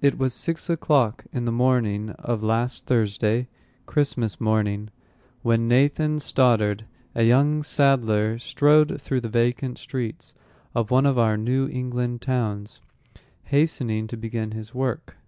[0.00, 3.48] It was six o'clock in the morning of last Thursday
[3.84, 4.88] (Christmas morning),
[5.42, 10.32] when Nathan Stoddard, a young saddler, strode through the vacant streets
[10.74, 12.80] of one of our New England towns,
[13.42, 15.18] hastening to begin his work.